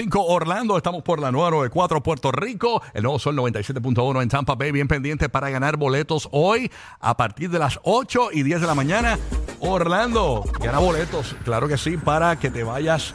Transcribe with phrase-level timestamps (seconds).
[0.00, 4.70] 5 Orlando, estamos por la 994 Puerto Rico, el nuevo sol 97.1 en Tampa Bay,
[4.70, 6.70] bien pendiente para ganar boletos hoy
[7.00, 9.18] a partir de las 8 y 10 de la mañana.
[9.58, 13.12] Orlando, gana boletos, claro que sí, para que te vayas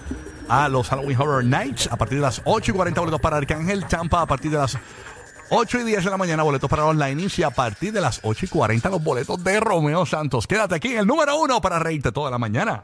[0.50, 3.86] a los Halloween Horror Nights a partir de las 8 y 40 boletos para Arcángel,
[3.86, 4.78] Tampa a partir de las
[5.52, 8.46] 8 y 10 de la mañana, boletos para Lightnings y a partir de las 8
[8.46, 10.48] y 40 los boletos de Romeo Santos.
[10.48, 12.84] Quédate aquí en el número uno para reírte toda la mañana.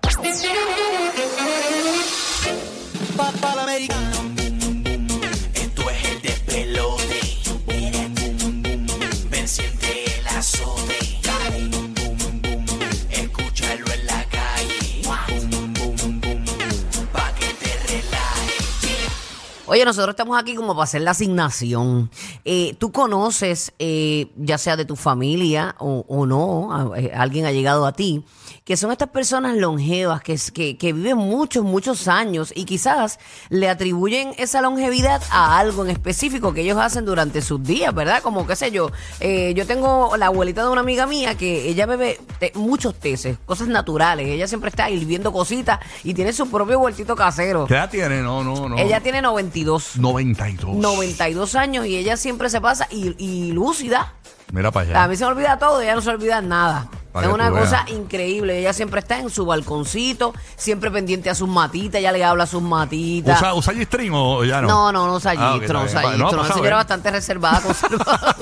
[19.69, 22.09] Oye, nosotros estamos aquí como para hacer la asignación.
[22.43, 27.45] Eh, Tú conoces, eh, ya sea de tu familia o, o no, a- eh, alguien
[27.45, 28.23] ha llegado a ti,
[28.65, 33.19] que son estas personas longevas que, es- que, que viven muchos, muchos años y quizás
[33.49, 38.23] le atribuyen esa longevidad a algo en específico que ellos hacen durante sus días, ¿verdad?
[38.23, 41.85] Como, qué sé yo, eh, yo tengo la abuelita de una amiga mía que ella
[41.85, 42.19] bebe
[42.55, 44.27] muchos teces, cosas naturales.
[44.27, 47.65] Ella siempre está hirviendo cositas y tiene su propio huertito casero.
[47.67, 48.21] ¿Qué edad tiene?
[48.21, 48.77] No, no, no.
[48.77, 49.21] Ella tiene
[49.65, 49.97] 92.
[49.97, 50.75] 92.
[50.75, 54.13] 92 años y ella siempre se pasa y, y lúcida.
[54.51, 55.03] Mira para allá.
[55.03, 56.89] A mí se me olvida todo, ella no se olvida nada.
[57.15, 57.89] Es una cosa veas.
[57.99, 58.59] increíble.
[58.59, 62.47] Ella siempre está en su balconcito, siempre pendiente a sus matitas, ella le habla a
[62.47, 63.39] sus matitas.
[63.39, 64.67] ¿Usa, usa G-String o ya no?
[64.67, 65.85] No, no, no usa Ah, ok, gistro, no.
[65.85, 65.89] No,
[66.31, 66.53] saber.
[66.53, 68.29] señora bastante reservada, conservadora.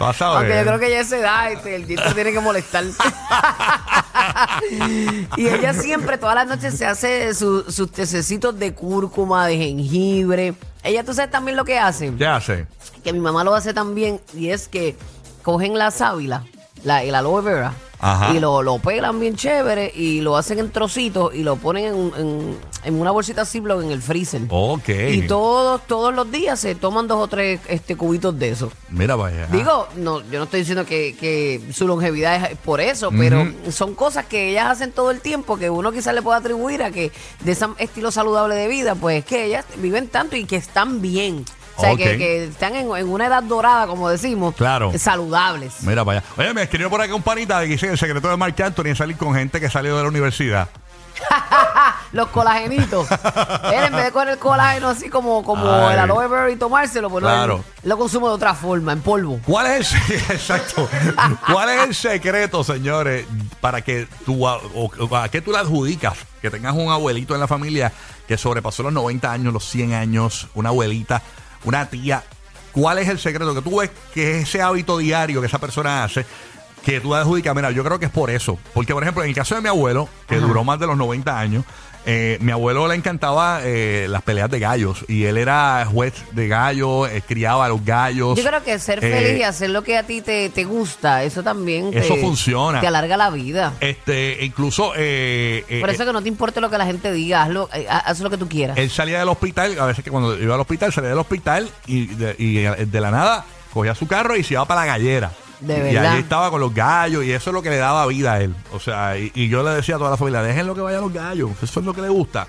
[0.20, 2.84] Aunque yo creo que ya esa edad este, el gistro tiene que molestar.
[5.36, 10.54] y ella siempre, todas las noches, se hace su- sus tececitos de cúrcuma, de jengibre.
[10.82, 12.66] Ella, tú sabes también lo que hace ¿Qué hace?
[13.04, 14.96] que mi mamá lo hace también y es que
[15.52, 16.44] cogen la sábila,
[16.84, 18.32] la, el aloe vera, Ajá.
[18.34, 22.12] y lo, lo pelan bien chévere y lo hacen en trocitos y lo ponen en,
[22.16, 24.40] en- en una bolsita Ziploc en el freezer.
[24.48, 24.88] Ok.
[25.10, 28.72] Y todos, todos los días se toman dos o tres este, cubitos de eso.
[28.88, 29.46] Mira allá.
[29.52, 33.94] Digo, no, yo no estoy diciendo que, que su longevidad es por eso, pero son
[33.94, 37.12] cosas que ellas hacen todo el tiempo que uno quizás le puede atribuir a que
[37.44, 41.02] de ese estilo saludable de vida, pues es que ellas viven tanto y que están
[41.02, 41.44] bien.
[41.80, 44.92] O sea, que, que están en, en una edad dorada, como decimos, Claro.
[44.98, 45.82] saludables.
[45.82, 46.28] Mira para allá.
[46.36, 48.98] Oye, me escribió por acá un panita que dice el secreto de Marc Anthony es
[48.98, 50.68] salir con gente que salió de la universidad.
[52.12, 53.06] Los colagenitos.
[53.64, 55.94] Él en vez de coger el colágeno así como, como Ay.
[55.94, 57.64] el aloe vera y tomárselo, pues no, Claro.
[57.82, 59.38] él lo consume de otra forma, en polvo.
[59.46, 60.88] ¿Cuál es el, exacto?
[61.52, 63.26] ¿Cuál es el secreto, señores,
[63.60, 67.46] para que tú o a qué tú le adjudicas que tengas un abuelito en la
[67.48, 67.92] familia
[68.26, 71.22] que sobrepasó los 90 años, los 100 años, una abuelita,
[71.64, 72.24] una tía?
[72.72, 76.04] ¿Cuál es el secreto que tú ves que es ese hábito diario que esa persona
[76.04, 76.24] hace?
[76.84, 78.58] Que tú adjudicas, mira, yo creo que es por eso.
[78.72, 81.38] Porque, por ejemplo, en el caso de mi abuelo, que duró más de los 90
[81.38, 81.64] años,
[82.06, 85.04] eh, mi abuelo le encantaba eh, las peleas de gallos.
[85.06, 88.38] Y él era juez de gallos, eh, criaba a los gallos.
[88.38, 91.22] Yo creo que ser Eh, feliz y hacer lo que a ti te, te gusta,
[91.22, 92.80] eso también te, Eso funciona.
[92.80, 93.74] te alarga la vida.
[93.80, 94.96] Este, incluso Por
[95.90, 98.48] eso que no te importe lo que la gente diga, hazlo, haz lo que tú
[98.48, 98.78] quieras.
[98.78, 102.06] él salía del hospital, a veces que cuando iba al hospital, salía del hospital y
[102.06, 102.54] de, y
[102.86, 105.30] de la nada cogía su carro y se iba para la gallera.
[105.60, 106.12] De y verdad.
[106.12, 108.54] allí estaba con los gallos y eso es lo que le daba vida a él.
[108.72, 111.12] O sea, y, y yo le decía a toda la familia, déjenlo que vayan los
[111.12, 112.46] gallos, eso es lo que le gusta.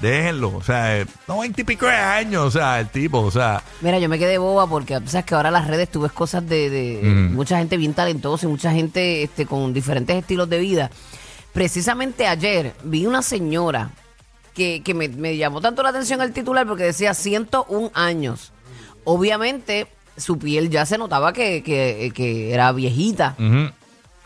[0.00, 3.62] Déjenlo, o sea, eh, noventa y pico de años, o sea, el tipo, o sea,
[3.80, 6.68] Mira, yo me quedé boba porque sabes que ahora las redes tú ves cosas de,
[6.68, 7.34] de Mm.
[7.34, 10.90] mucha gente bien talentosa y mucha gente este, con diferentes estilos de vida.
[11.52, 13.90] Precisamente ayer vi una señora
[14.54, 18.52] que, que me, me llamó tanto la atención el titular porque decía 101 años.
[19.04, 23.34] Obviamente su piel ya se notaba que, que- que era viejita,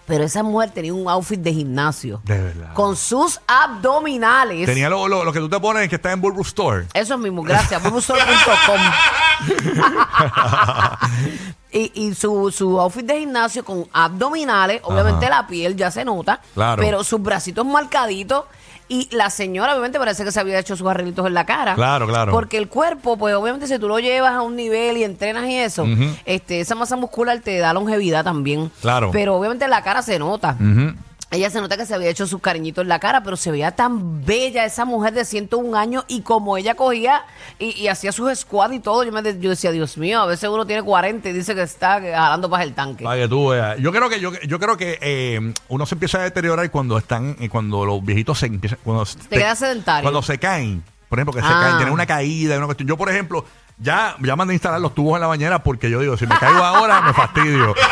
[0.07, 2.73] pero esa mujer tenía un outfit de gimnasio de verdad.
[2.75, 4.67] con sus abdominales.
[4.67, 6.87] Tenía lo, lo- lo que tú te pones que está en Bulbul Store.
[6.95, 7.83] Eso mismo, gracias.
[7.83, 8.81] bulbusol.com.
[11.73, 16.41] y y su, su outfit de gimnasio con abdominales, obviamente la piel ya se nota,
[16.55, 16.83] Claro.
[16.83, 18.45] pero sus bracitos marcaditos.
[18.91, 21.75] Y la señora, obviamente, parece que se había hecho sus arreglitos en la cara.
[21.75, 22.33] Claro, claro.
[22.33, 25.57] Porque el cuerpo, pues, obviamente, si tú lo llevas a un nivel y entrenas y
[25.57, 25.85] eso,
[26.25, 28.73] este, esa masa muscular te da longevidad también.
[28.81, 29.11] Claro.
[29.13, 30.57] Pero obviamente la cara se nota.
[30.59, 30.95] Ujú.
[31.31, 33.73] Ella se nota que se había hecho sus cariñitos en la cara, pero se veía
[33.73, 37.23] tan bella esa mujer de 101 años y como ella cogía
[37.59, 40.49] y, y hacía sus squad y todo, yo, me, yo decía, Dios mío, a veces
[40.49, 43.05] uno tiene 40 y dice que está jalando para el tanque.
[43.05, 43.79] Para que tú veas.
[43.79, 47.37] Yo creo que yo, yo creo que eh, uno se empieza a deteriorar cuando están
[47.41, 50.03] eh, cuando los viejitos se empiezan cuando te- queda sedentario.
[50.05, 51.61] Cuando se caen, por ejemplo, que se Ah.
[51.61, 52.89] caen, tienen una caída, una cuestión.
[52.89, 53.45] Yo por ejemplo,
[53.77, 56.39] ya ya mandé a instalar los tubos en la bañera porque yo digo, si me
[56.39, 57.75] caigo ahora me fastidio.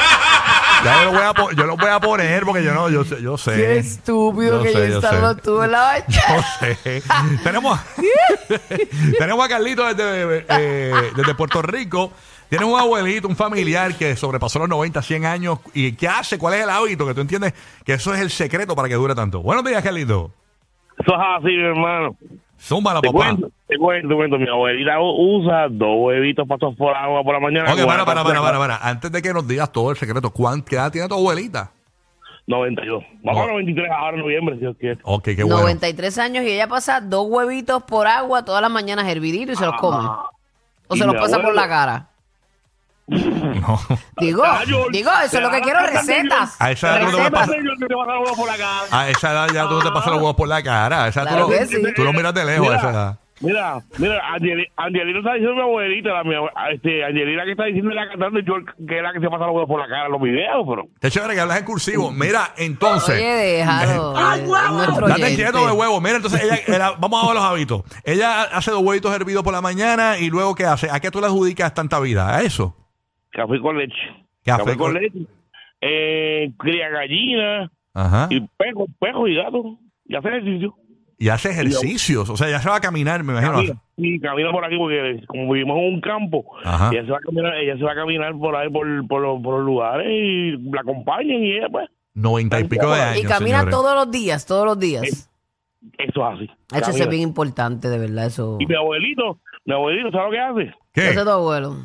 [0.87, 3.05] Ya yo lo voy a po- yo los voy a poner porque yo no yo
[3.05, 3.55] sé, yo sé.
[3.57, 5.43] Qué estúpido Yo que sé, yo sé.
[5.43, 6.37] tú en la bañera.
[6.37, 7.03] Yo sé.
[7.43, 7.79] tenemos,
[9.19, 12.13] tenemos a Carlito desde, eh, desde Puerto Rico.
[12.49, 15.59] Tienes un abuelito, un familiar que sobrepasó los 90, 100 años.
[15.75, 16.39] ¿Y qué hace?
[16.39, 17.05] ¿Cuál es el hábito?
[17.07, 17.55] Que tú entiendes
[17.85, 19.41] que eso es el secreto para que dure tanto.
[19.43, 20.31] Buenos días, Carlito.
[20.99, 22.17] Eso es así, mi hermano.
[22.59, 23.37] Zúmbala, Te papá.
[23.69, 24.39] te cuento, te cuento.
[24.39, 27.73] Mi abuelita usa dos huevitos pasos por agua por la mañana.
[27.73, 28.77] Ok, para, para, para, para, para.
[28.79, 31.71] Antes de que nos digas todo el secreto, ¿cuán- ¿qué edad tiene tu abuelita?
[32.47, 33.05] 92.
[33.25, 34.99] Vamos a 93 ahora en noviembre, si Dios quiere.
[35.03, 35.61] Ok, qué bueno.
[35.61, 39.67] 93 años y ella pasa dos huevitos por agua todas las mañanas herviditos y se
[39.67, 40.09] los come.
[40.89, 42.09] O se los pasa por la cara.
[43.09, 43.79] No.
[44.19, 44.43] Digo,
[44.91, 46.57] digo, eso es lo que quiero, recetas.
[46.61, 47.33] A esa edad tú no Recetas.
[47.49, 47.57] pasas-
[47.89, 48.87] te va a dar agua por la cara.
[49.01, 51.05] A esa edad ya tú no te pasas los huevos por la cara.
[51.05, 51.83] A esa edad Claro tú, lo, que sí.
[51.95, 53.19] tú lo miras de lejos a esa edad.
[53.41, 57.65] Mira, mira, Angeli- Angelina está diciendo mi abuelita, la, mi, abue- este, Angelina que está
[57.65, 58.55] diciendo la cantante, yo
[58.89, 60.85] que es la que se pasa los huevos por la cara en los videos, pero.
[61.01, 62.11] Qué chévere que hablas en cursivo.
[62.13, 63.15] Mira, entonces.
[63.17, 64.15] Oye, déjalo.
[64.37, 65.43] Eh, es nuestro Date oyente.
[65.43, 66.01] quieto de huevo.
[66.01, 67.83] Mira, entonces ella, ella- vamos a ver los hábitos.
[68.05, 70.89] Ella hace dos huevitos hervidos por la mañana y luego ¿qué hace?
[70.91, 72.35] ¿A qué tú le adjudicas tanta vida?
[72.35, 72.75] ¿A eso?
[73.31, 73.95] Café con leche.
[74.45, 75.21] Café con- con leche.
[75.81, 78.29] Eh, cría gallina Ajá.
[78.31, 79.79] y perro, perro y gato.
[80.07, 80.75] Y hacer ejercicio.
[81.19, 82.29] Y hace ejercicios.
[82.29, 83.53] O sea, ya se va a caminar, me imagino.
[83.55, 86.91] Camina, y camina por aquí porque como vivimos en un campo, Ajá.
[86.93, 89.43] ella se va a caminar, ella se va a caminar por ahí por, por, los,
[89.43, 93.25] por los lugares y la acompañan y ella pues Noventa y pico de años.
[93.25, 93.71] Y camina señores.
[93.75, 95.31] todos los días, todos los días.
[95.99, 96.51] eso es así.
[96.75, 98.57] Eso es bien importante, de verdad, eso.
[98.61, 100.75] Y mi abuelito, mi abuelito, ¿sabes lo que hace?
[100.95, 101.09] ¿Qué?
[101.11, 101.77] Eso es tu abuelo.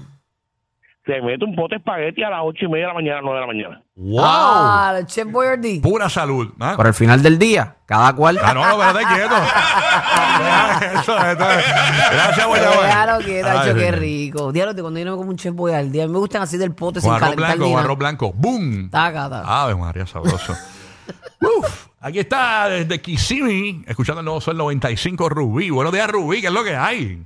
[1.04, 3.40] Se mete un pote de espagueti a las ocho y media de la mañana, nueve
[3.40, 3.84] de la mañana.
[3.96, 4.22] ¡Wow!
[4.24, 5.82] Ah, el Chef Boyardee.
[5.82, 6.54] Pura salud.
[6.60, 6.74] ¿ah?
[6.76, 8.38] Por el final del día, cada cual.
[8.44, 9.36] Ah, no, no, pero estate quieto.
[11.00, 11.66] eso, eso es.
[12.12, 12.86] Gracias, Guayabal.
[12.86, 14.52] Déjalo que Nacho, qué rico.
[14.52, 16.76] Diablo, cuando yo no me como un Chef Boyardee, a mí me gustan así del
[16.76, 17.84] pote sin calentar blanco, ni con nada.
[17.84, 18.34] arroz blanco.
[18.36, 18.90] ¡Boom!
[18.92, 19.64] Taca, taca.
[19.64, 20.54] Ave María, sabroso.
[21.42, 25.72] Uf, aquí está desde Kissimmee, escuchando el nuevo Sol 95 Rubí.
[25.72, 27.24] Buenos días, Rubí, ¿qué es lo que hay?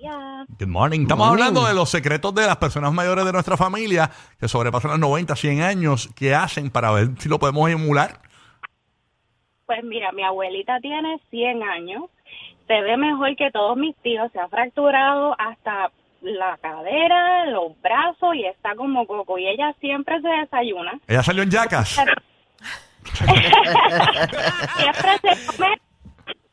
[0.00, 0.46] Días.
[0.58, 1.02] Good morning.
[1.02, 1.42] Estamos Morning.
[1.42, 5.36] hablando de los secretos de las personas mayores de nuestra familia que sobrepasan los 90,
[5.36, 6.08] 100 años.
[6.16, 8.20] ¿Qué hacen para ver si lo podemos emular?
[9.66, 12.04] Pues mira, mi abuelita tiene 100 años,
[12.66, 15.92] se ve mejor que todos mis tíos, se ha fracturado hasta
[16.22, 19.38] la cadera, los brazos y está como coco.
[19.38, 21.88] Y ella siempre se desayuna, Ella salió en Yacas.
[24.76, 25.80] siempre se come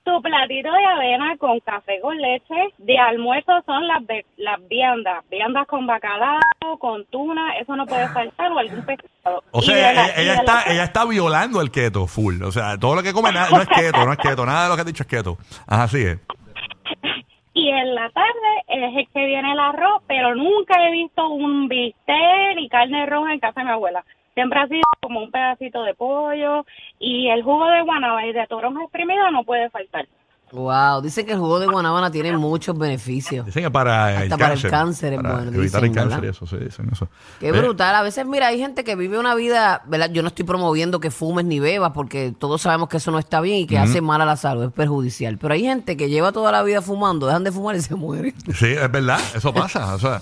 [0.07, 2.55] su platito de avena con café con leche.
[2.77, 4.01] De almuerzo son las,
[4.37, 6.39] las viandas, viandas con bacalao,
[6.79, 9.43] con tuna, eso no puede faltar o algún pescado.
[9.51, 12.41] O sea, la- ella, la- está, ella está violando el keto full.
[12.43, 14.45] O sea, todo lo que come no es keto, no es keto.
[14.45, 15.37] Nada de lo que ha dicho es keto.
[15.67, 16.19] Ajá, así es.
[17.53, 18.29] Y en la tarde
[18.67, 23.33] es el que viene el arroz, pero nunca he visto un bistec ni carne roja
[23.33, 24.05] en casa de mi abuela.
[24.37, 26.63] Siempre ha sido como un pedacito de pollo
[26.99, 30.05] y el jugo de guanaba y de toronja exprimido no puede faltar.
[30.51, 33.45] Wow, dicen que el jugo de guanábana tiene muchos beneficios.
[33.45, 34.71] Dicen que para el Hasta para el cáncer.
[34.71, 36.35] cáncer es para bueno, Evitar dicen, el cáncer, ¿verdad?
[36.41, 37.09] eso, sí, dicen eso.
[37.39, 37.93] Qué Eh, brutal.
[37.95, 40.09] A veces, mira, hay gente que vive una vida, ¿verdad?
[40.11, 43.41] Yo no estoy promoviendo que fumes ni bebas porque todos sabemos que eso no está
[43.41, 45.37] bien y que hace mal a la salud, es perjudicial.
[45.37, 48.33] Pero hay gente que lleva toda la vida fumando, dejan de fumar y se mueren.
[48.55, 49.93] Sí, es verdad, eso pasa.
[49.95, 50.21] O sea.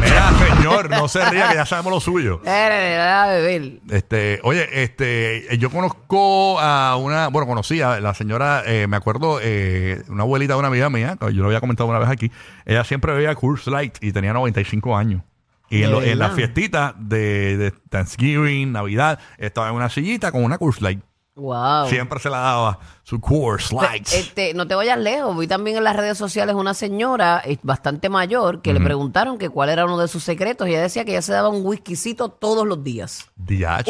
[0.00, 2.40] Mira, señor, no se ría que ya sabemos lo suyo.
[2.44, 3.80] Eh, a beber.
[3.90, 9.38] Este, oye, este, yo conozco a una, bueno, conocí a la señora, eh, me acuerdo,
[9.42, 12.30] eh, una abuelita de una amiga mía, yo lo había comentado una vez aquí,
[12.64, 15.22] ella siempre veía Curse Light y tenía 95 años.
[15.70, 20.30] Y en, lo- ¿De en las fiestitas de, de Thanksgiving, Navidad, estaba en una sillita
[20.32, 21.00] con una Curse Light.
[21.34, 21.86] Wow.
[21.88, 24.06] Siempre se la daba su Coors Light.
[24.12, 25.34] Este, no te vayas lejos.
[25.38, 29.48] Vi también en las redes sociales una señora eh, bastante mayor que le preguntaron que
[29.48, 32.28] cuál era uno de sus secretos y ella decía que ella se daba un whiskycito
[32.28, 33.30] todos los días.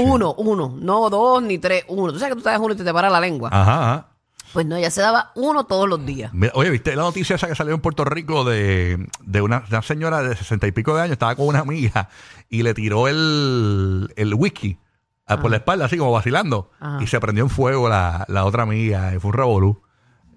[0.04, 2.12] Uno, uno, no dos ni tres, uno.
[2.12, 3.48] Tú sabes que tú te das uno y te, te para la lengua.
[3.52, 4.08] Ajá, ajá.
[4.52, 6.32] Pues no, ella se daba uno todos los días.
[6.34, 9.66] Mira, Oye, ¿viste la noticia esa que salió en Puerto Rico de, de una, de
[9.70, 11.12] una señora de sesenta y pico de años?
[11.12, 12.08] Estaba con una amiga
[12.48, 14.78] y le tiró el, el whisky
[15.26, 16.70] ah, por la espalda, así como vacilando.
[16.80, 17.02] Ajá.
[17.02, 19.14] Y se prendió en fuego la, la otra amiga.
[19.14, 19.82] Y fue un revolú.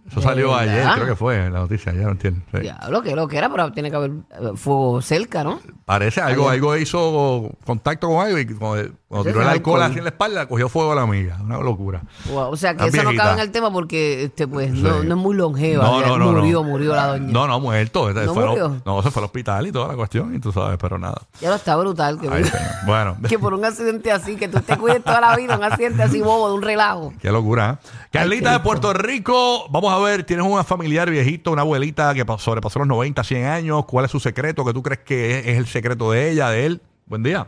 [0.07, 0.95] Eso salió ¿De ayer, verdad?
[0.95, 2.41] creo que fue la noticia, ya no entiendo.
[2.53, 2.59] sí.
[2.59, 5.59] Diablo, que lo que era, pero tiene que haber eh, fuego cerca, ¿no?
[5.85, 6.53] Parece algo, Ayer.
[6.61, 9.81] algo hizo contacto con algo y cuando, tiró el es alcohol alcohol.
[9.83, 11.37] así en la espalda, cogió fuego a la amiga.
[11.41, 12.01] Una locura.
[12.31, 13.23] Wow, O sea, que eso no viejita.
[13.23, 15.07] cabe en el tema porque, este, pues, no, Sí.
[15.07, 15.83] no es muy longeva.
[15.83, 16.69] No, no, no, murió, no.
[16.69, 17.31] murió la doña.
[17.31, 18.09] No, no, muerto.
[18.09, 18.81] Este ¿No fue al- murió?
[18.85, 21.19] no, se fue al hospital y toda la cuestión, y tú sabes, pero nada.
[21.41, 22.19] Ya lo está brutal.
[22.19, 22.61] Que, Ay, señor.
[22.85, 26.03] bueno, que por un accidente así, que tú te cuides toda la vida, un accidente
[26.03, 27.11] así bobo, de un relajo.
[27.21, 27.79] qué locura.
[27.83, 27.87] ¿eh?
[28.11, 28.59] Carlita de.
[28.59, 32.87] Puerto Rico, vamos a ver, tienes un familiar viejito, una abuelita que pa- sobrepasó los
[32.87, 33.85] 90, 100 años.
[33.85, 34.65] ¿Cuál es su secreto?
[34.65, 36.81] ¿Qué tú crees que es, es el secreto de ella, de él?
[37.05, 37.47] Buen día.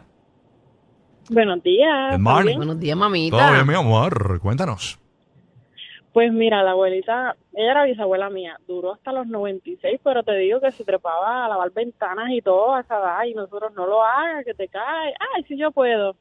[1.30, 2.20] Buenos días.
[2.22, 3.38] Buenos días, mamita.
[3.38, 4.40] Todo bien, mi amor.
[4.40, 5.00] Cuéntanos.
[6.14, 10.60] Pues mira, la abuelita, ella era bisabuela mía, duró hasta los 96, pero te digo
[10.60, 14.04] que se trepaba a lavar ventanas y todo a esa edad y nosotros no lo
[14.04, 16.16] hagas, que te cae, ay, sí yo puedo.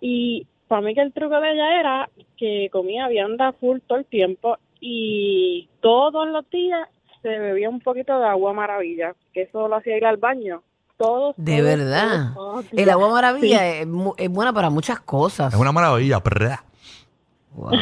[0.00, 4.04] Y para mí que el truco de ella era que comía vianda full todo el
[4.04, 6.88] tiempo y todos los días
[7.22, 10.62] se bebía un poquito de agua maravilla, que eso lo hacía ir al baño.
[10.96, 12.34] Todos, De todos, verdad.
[12.34, 13.78] todos, todos los El agua maravilla Sí.
[13.80, 15.52] es, mu- es buena para muchas cosas.
[15.54, 16.20] Es una maravilla.
[17.54, 17.70] Wow.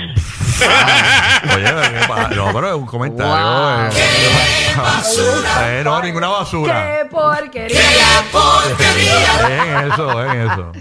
[1.57, 1.65] Oye,
[2.31, 3.35] ¿qué no, pero es un comentario.
[3.35, 3.91] Wow.
[3.91, 3.91] eh.
[5.69, 6.99] Eh, no, ninguna basura.
[7.01, 7.79] ¡Qué porquería!
[9.49, 10.73] En eso, en eso.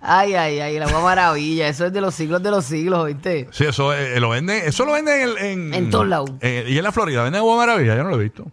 [0.00, 1.68] Ay, ay, ay, agua maravilla.
[1.68, 3.48] Eso es de los siglos de los siglos, ¿viste?
[3.52, 6.30] Sí, eso eh, lo venden, eso lo venden en, en, En todos lados.
[6.40, 8.46] eh, y en la Florida, venden agua maravilla, yo no lo he visto.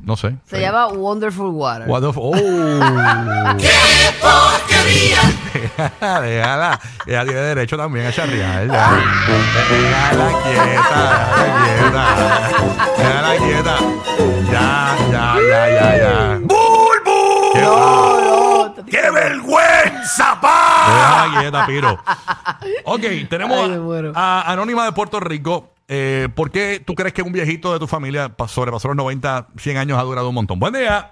[0.00, 0.36] No sé.
[0.48, 1.88] Se llama Wonderful Water.
[1.88, 2.32] What the f- oh.
[6.22, 8.66] déjala, ella tiene derecho también a charrear.
[8.66, 11.04] Déjala quieta,
[11.36, 12.04] déjala quieta.
[12.96, 13.76] Déjala quieta.
[14.50, 16.38] Ya, ya, ya, ya, ya.
[16.40, 17.60] ¡Bulbu!
[17.60, 20.86] No, no, ¡Qué vergüenza, pa!
[20.88, 21.98] Déjala quieta, Piro.
[22.84, 25.72] Ok, tenemos Ay, a Anónima de Puerto Rico.
[25.88, 29.48] Eh, ¿Por qué tú crees que un viejito de tu familia pa- sobrepasó los 90,
[29.56, 30.60] 100 años ha durado un montón?
[30.60, 31.10] Buen día,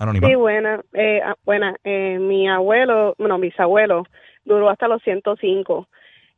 [0.00, 0.26] Anónima.
[0.26, 0.80] Sí, buena.
[0.94, 1.76] Eh, ah, buena.
[1.84, 4.04] Eh, mi abuelo, bueno, bisabuelo,
[4.44, 5.86] duró hasta los 105.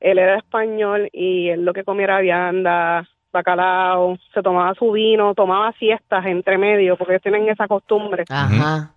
[0.00, 5.34] Él era español y él lo que comía era vianda, bacalao, se tomaba su vino,
[5.34, 8.24] tomaba siestas entre medio, porque ellos tienen esa costumbre.
[8.28, 8.90] Ajá.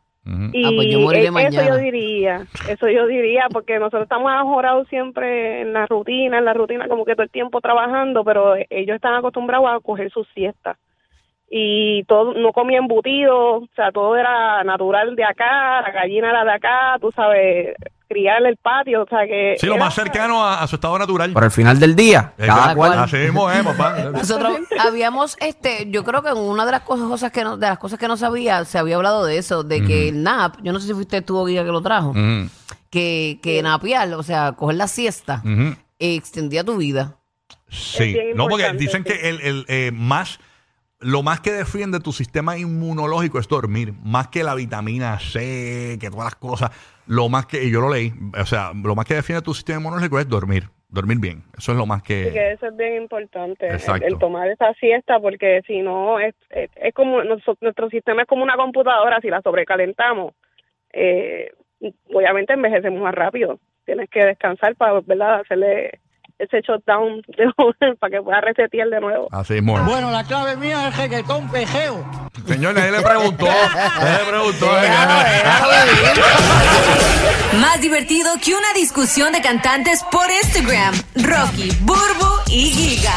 [0.52, 1.68] Y Ah, pues yo moriré e- eso mañana.
[1.68, 6.54] yo diría, eso yo diría, porque nosotros estamos ajorados siempre en la rutina, en la
[6.56, 10.78] rutina como que todo el tiempo trabajando, pero ellos están acostumbrados a coger sus siestas.
[11.50, 16.44] Y todo, no comía embutido, o sea, todo era natural de acá, la gallina era
[16.44, 17.76] de acá, tú sabes,
[18.10, 19.56] criar en el patio, o sea que...
[19.60, 21.32] Sí, lo era- más cercano a, a su estado natural.
[21.34, 22.92] Por el final del día, Eh, cada cada cual.
[22.94, 23.04] cual.
[23.04, 23.96] Así mismo es, papá.
[24.12, 27.68] Nosotros habíamos, este, yo creo que en una de las cosas, cosas que no, de
[27.68, 30.74] las cosas que no sabía, se había hablado de eso, de que el nap, yo
[30.74, 32.14] no sé si fuiste tú o Guía que lo trajo,
[32.90, 37.18] que, que napear, o sea, coger la siesta, eh, extendía tu vida.
[37.70, 39.12] Sí, no, porque dicen sí.
[39.14, 40.40] que el, el, eh, más,
[41.00, 46.10] lo más que defiende tu sistema inmunológico es dormir, más que la vitamina C, que
[46.10, 46.72] todas las cosas,
[47.08, 49.80] lo más que, y yo lo leí, o sea, lo más que defiende tu sistema
[49.80, 52.52] inmunológico es dormir, dormir bien, eso es lo más Sí, que que...
[52.54, 54.08] eso es bien importante, el, Exacto.
[54.08, 58.28] el tomar esa siesta, porque si no, es, es, es como, noso- nuestro sistema es
[58.28, 60.34] como una computadora, si la sobrecalentamos,
[60.94, 61.52] eh,
[62.14, 63.60] obviamente envejecemos más rápido.
[63.86, 66.00] Tienes que descansar para, ¿verdad?, hacerle
[66.40, 69.28] ese shutdown de- para que pueda resetear de nuevo.
[69.32, 69.64] Así es.
[69.64, 72.04] Bueno, la clave mía es reggaetón pejeo.
[72.48, 74.68] Señor, nadie le preguntó, nadie le preguntó.
[77.60, 80.94] Más divertido que una discusión de cantantes por Instagram.
[81.16, 83.14] Rocky, Burbu y Giga.